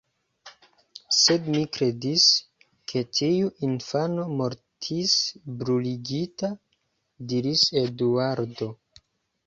[1.17, 2.23] Sed mi kredis,
[2.93, 5.15] ke tiu infano mortis
[5.63, 6.55] bruligita,
[7.33, 8.77] diris Eduardo.